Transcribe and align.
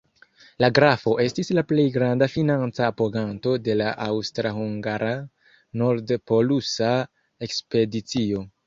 La 0.63 0.67
grafo 0.77 1.11
estis 1.25 1.51
la 1.57 1.63
plej 1.71 1.85
granda 1.97 2.27
financa 2.37 2.87
apoganto 2.93 3.55
de 3.69 3.77
la 3.83 3.93
aŭstra-hungara 4.09 5.13
nord-polusa 5.85 6.93
ekspedicio. 7.51 8.47